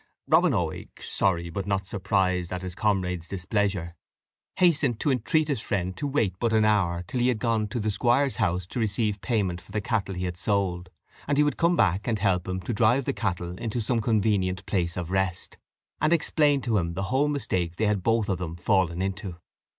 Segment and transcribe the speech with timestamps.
[0.27, 3.93] Robin Oig, sorry but not surprised at his comrade's displeasure,
[4.55, 7.79] hastened to entreat his friend to wait but an hour till he had gone to
[7.79, 10.89] the squire's house to receive payment for the cattle he had sold,
[11.27, 14.65] and he would come back and help him to drive the cattle into some convenient
[14.65, 15.59] place of rest,
[16.01, 19.37] and explain to him the whole mistake they had both of them fallen into.